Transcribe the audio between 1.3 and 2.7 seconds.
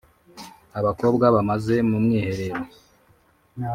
bamaze mu mwiherero